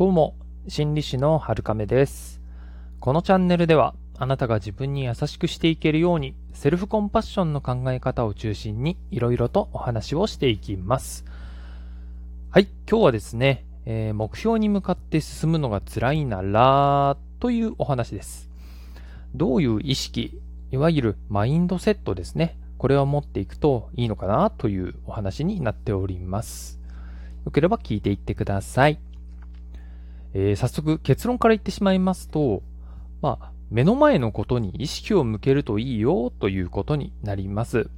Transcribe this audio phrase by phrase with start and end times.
[0.00, 0.34] どうも、
[0.66, 2.40] 心理師の春亀です。
[3.00, 11.26] このチャンネルでは、あなたが自分に優しくしていけるように、セルフコンパッションの考え方を中心に、いろいろとお話をしていきます。
[12.48, 18.48] はい、今日はですね、えー目標に向かって進むのが辛いなら、というお話です。
[19.34, 20.40] どういう意識、
[20.70, 22.56] いわゆるマインドセットですね。
[22.78, 26.80] これを持っていくといいのかなというお話になっております。
[27.44, 28.98] よければ聞いていってください。
[30.34, 32.62] えー早速結論から言ってしまいますと、
[33.22, 37.88] まあ、目の前のことに意識を向けるといいよということになります。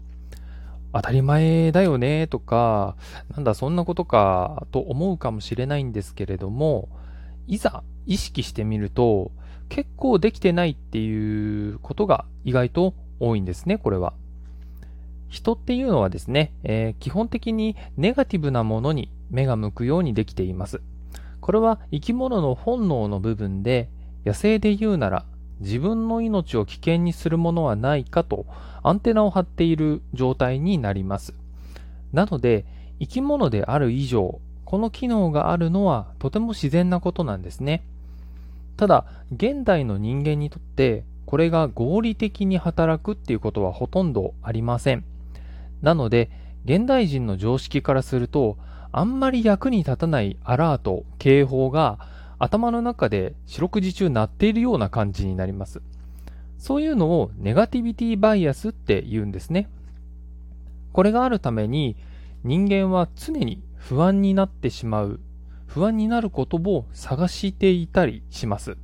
[0.92, 2.96] 当たり前だよねとか、
[3.34, 6.88] なんだそんなことかと思うかもしれないんですけれども、
[7.46, 9.30] いざ意識してみると、
[9.70, 14.12] 結構できてないっていうことが意外と多いんですね、これは。
[15.30, 20.82] 人っていうのはですね、えー基本的にネガティブなものに目が向くようにできています。
[21.42, 23.90] これは生き物の本能の部分で、
[24.24, 25.26] 野生で言うなら
[25.58, 28.46] 自分の命を危険にするものはないかと
[28.84, 31.34] アンテナを張っている状態になります。
[32.12, 32.64] なので、
[33.00, 37.82] 生き物である以上、この機能があるのはとても自然なことなんですね。
[38.76, 45.04] ただ、現代の人間にとって、これが合理的に働くっていうことはほとんどありません。
[45.82, 46.30] なので、
[46.64, 48.56] 現代人の常識からすると、
[48.92, 51.98] あんまり役に立たないアラート、警報が
[52.38, 55.80] 頭の中で四六時中鳴っているような感じになります。
[56.58, 59.70] そういうのをネガティビティバイアスって言うんですね。
[60.92, 61.96] これがあるために
[62.44, 65.20] 人間は常に不安になってしまう、
[65.66, 68.76] 不安になることを探していたりします。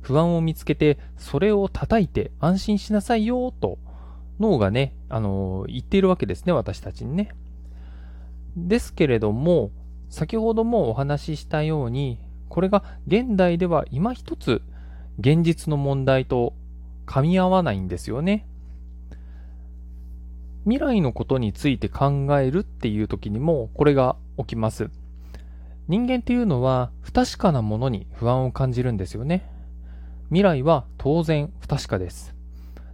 [0.00, 3.78] 不安を見つけてそれを叩いて安心しなさいよと
[4.40, 7.30] 脳がね、あの言っているわけですね、私たちにね。
[8.56, 9.70] ですけれども、
[10.08, 14.62] 先ほどもお話ししたように、これが現代では今一つ
[15.18, 16.54] 現実の問題と
[17.06, 18.46] 噛み合わないんですよね。
[20.64, 24.90] 未来のことについて考えるっていう時にもこれが起きます。
[25.88, 29.50] 人間っていうのは不確かなものに不安を感じるんですよね。
[30.28, 32.34] 未来は当然不確かです。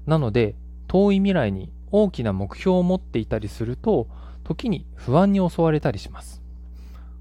[0.06, 0.56] なので
[0.88, 4.08] 遠い未来に大きな目標を持っていたりすると
[4.50, 6.42] 時に不安に襲われたりします。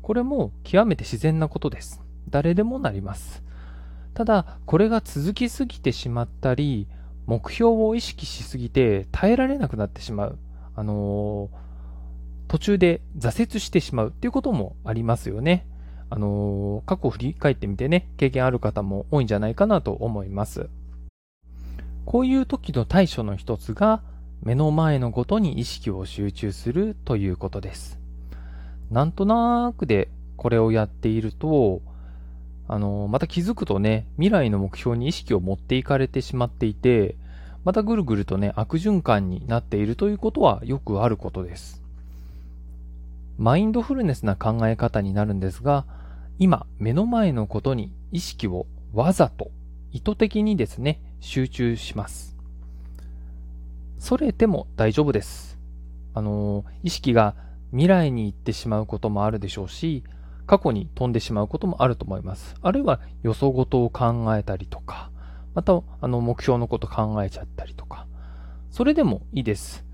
[0.01, 2.01] これも極めて自然なことです。
[2.28, 3.44] 誰でもなります。
[4.16, 6.88] ただ、これが続きすぎてしまったり、
[7.28, 10.40] 目標を意識しすぎて耐えられなくなってしまう。
[10.75, 11.69] あのー
[12.47, 15.67] 途中で挫折してしまうっていうこともありますよね。
[16.09, 20.67] あのー過去を振り返ってみてね、経験ある方も多いんじゃないかなと思います。
[22.06, 24.01] こういう時の対処の一つが、
[24.42, 28.00] 目の前のことに意識を集中するということです。
[28.90, 31.82] なんとなくでこれをやっていると、
[32.68, 37.16] あの、また気づくとね、未来の目標に意識を持っていかれてしまっていて、
[37.66, 41.84] またぐるぐるとね、悪循環になっているということはよくあることです。
[43.38, 45.86] マインドフルネスな考え方になるんですが、
[46.40, 49.52] 今、目の前のことに意識をわざと、
[49.92, 52.39] 意図的にですね、集中します。
[54.00, 55.60] それても大丈夫です。
[56.14, 57.36] あの、意識が
[57.72, 60.04] 未来に行ってしまうこともあるでしょうし、
[60.48, 62.56] 過去に飛んでしまうこともあると思います。
[62.62, 65.12] あるいは予想事を考えたりとか、
[65.54, 68.08] また、あの、目標のこと考えちゃったりとか、
[68.72, 69.86] それでもいいです。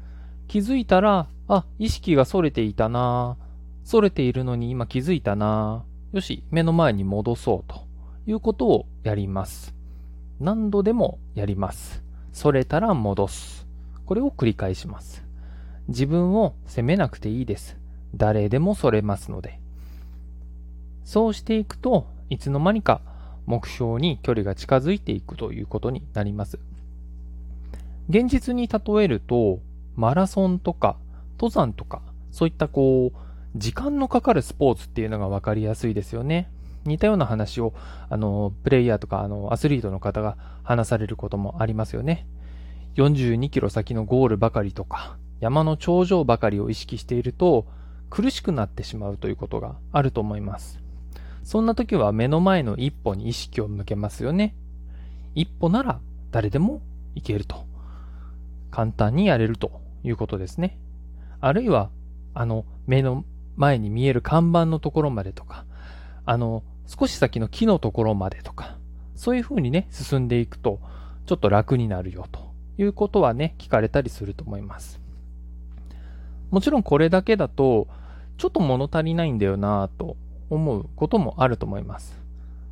[0.48, 3.38] 気づいたら、あ、意識が逸れていたな
[3.86, 7.86] 逸れているのに今気づいたなよし、目の前に戻そうと
[8.26, 9.76] いうことをやります。
[10.40, 12.04] 何度でもやります。
[12.34, 13.65] 逸れたら戻す。
[14.06, 15.24] これを繰り返します。
[15.88, 17.78] 自分を責めなくていいです。
[18.16, 19.60] 誰でもそれますので。
[21.04, 23.02] そうしていくといつの間にか
[23.46, 26.60] 目標に距離が近づいていくということになります。
[28.10, 29.60] 現実に例えると、
[29.96, 30.98] マラソンとか
[31.40, 32.02] 登山とか、
[32.32, 33.18] そういったこう、
[33.56, 36.50] 時間のかかるスポーツっていうのが分かりやすいですよね。
[36.86, 37.74] 似たような話を、
[38.10, 42.28] あの、プレイヤーとか、あの、アスリートの方が話されることもありますよね。
[42.96, 47.68] 42キロ先のゴールばかりとか、山の頂上ばかりを意識していると、
[48.10, 50.80] 苦しくなってしまうということがあると思います。
[51.44, 54.56] そんな時は目の前の一歩に意識を向けますよね。
[55.36, 56.00] 一歩なら
[56.32, 56.82] 誰でも
[57.16, 57.66] 行けると。
[58.72, 60.80] 簡単にやれるということですね。
[61.42, 61.90] あるいは、
[62.34, 63.26] あの、目の
[63.58, 65.66] 前に見える看板のところまでとか、
[66.26, 68.78] あの、少し先の木のところまでとか、
[69.16, 70.80] そういう風にね、進んでいくと、
[71.26, 72.45] ちょっと楽になるよと
[72.78, 75.00] いうことはね、聞かれたりすると思います。
[76.52, 77.88] もちろんこれだけだと、
[78.38, 80.18] ちょっと物足りないんだよなぁと
[80.50, 82.18] 思うこともあると思います。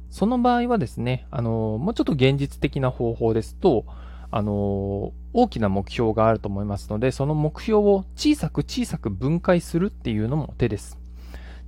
[0.09, 3.85] その場合はですね、あの、もうちょっと現実的な方法ですと、
[4.29, 10.99] あの、大きな目標があると思いますので、その目標を小さく小さく分解するっていうのも手です。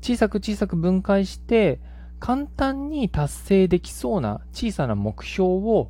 [0.02, 1.80] 小さく小さく分解して、
[2.20, 5.90] 簡単に達成できそうな小さな目標を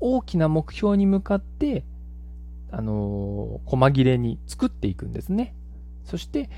[0.00, 1.84] 大きな目標に向かって、
[2.70, 5.54] あのー、細切れに作っていくんですね。
[6.04, 6.50] そして、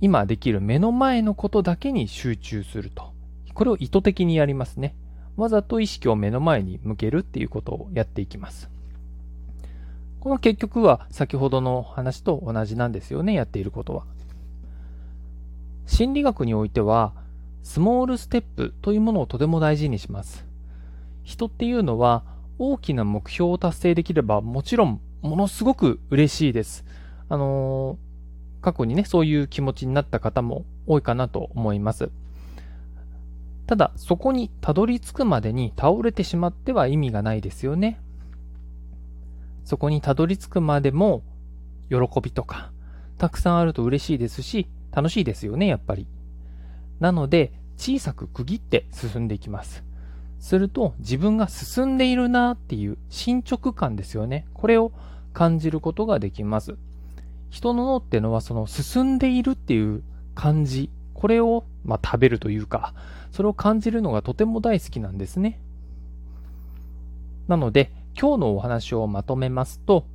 [0.00, 3.12] 今できる目の前のことだけに集中すると。
[3.54, 4.96] これを意図的にやりますね。
[5.36, 8.68] わざと意識を目の前に向けるっていうことをやっていきます。
[10.20, 14.04] この結局は先ほどの話と同じなんですよね、やっていることは。
[15.86, 17.12] 心理学においては、
[17.62, 20.46] スモールステップというものをとても大事にします。
[21.22, 22.24] 人っていうのは
[22.64, 26.84] 大きな目標を達成できればもちろんものすごく嬉しいです。
[27.28, 32.12] あのー、過去にね、そういう気持ちになった方も多いかなと思います。
[33.66, 37.98] ただ、そこにたどり着くまでに倒れてしまっては意味がないですよね。
[39.64, 41.24] そこにたどり着くまでも
[41.90, 42.70] 喜びとか、
[43.18, 46.06] たくさんあると嬉しいですし、楽しいですよね、やっぱり。
[47.00, 49.82] なので、小さく区切って進んでいきます。
[50.42, 54.44] すると、自分が進んでいるなっていう進捗感ですよね。
[54.52, 54.90] これを
[55.32, 56.74] 感じることができます。
[57.48, 60.02] 人の脳ってのはその進んでいるっていう
[60.34, 62.92] 感じ、これを、ま、食べるというか、
[63.30, 65.60] それを感じるのがとても大好きなんですね。
[67.46, 70.06] なので、今日のお話をまとめますと、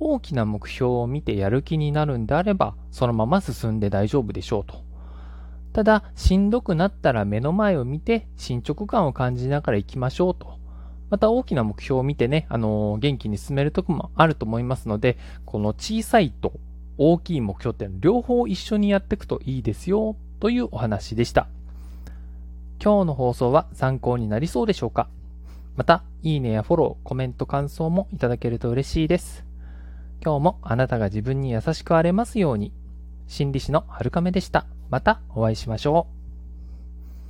[0.00, 4.87] 大きな目標を見てやる気になるんであれば、そのまま進んで大丈夫でしょうと。
[5.78, 10.58] ただ、しんどくなったら目の前を見て進捗感を感じながら行きましょうと。
[11.08, 16.54] また大きな目標を見てね、あのー、元気に進めるとこもあると思いますので、この小さいと
[16.96, 21.46] 大きい目標って両方一緒にやっていくといいですよというお話でした。
[22.82, 25.08] 今日の放送は参考になりそうでしょうか？
[25.76, 29.44] また、いいねやフォロー、コメント、感想もいただけると嬉しいです。
[30.24, 32.72] 今日もあなたが自分に優しくあれますように。
[33.28, 34.66] 心理師のはるかめでした。
[34.90, 36.17] またお会いしましょう。